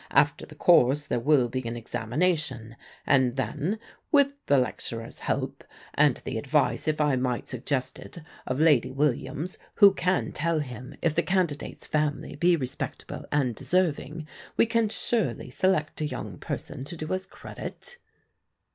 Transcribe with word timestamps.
After 0.09 0.47
the 0.47 0.55
course 0.55 1.05
there 1.05 1.19
will 1.19 1.47
be 1.47 1.61
an 1.67 1.77
examination; 1.77 2.75
and 3.05 3.35
then, 3.35 3.77
with 4.11 4.29
the 4.47 4.57
lecturer's 4.57 5.19
help 5.19 5.63
and 5.93 6.17
the 6.25 6.39
advice, 6.39 6.87
if 6.87 6.99
I 6.99 7.15
might 7.17 7.47
suggest 7.47 7.99
it, 7.99 8.17
of 8.47 8.59
Lady 8.59 8.89
Williams, 8.89 9.59
who 9.75 9.93
can 9.93 10.31
tell 10.31 10.57
him 10.59 10.95
if 11.03 11.13
the 11.13 11.21
candidate's 11.21 11.85
family 11.85 12.35
be 12.35 12.55
respectable 12.55 13.27
and 13.31 13.53
deserving 13.53 14.25
we 14.57 14.65
can 14.65 14.89
surely 14.89 15.51
select 15.51 16.01
a 16.01 16.05
young 16.07 16.39
person 16.39 16.83
to 16.85 16.97
do 16.97 17.13
us 17.13 17.27
credit." 17.27 17.99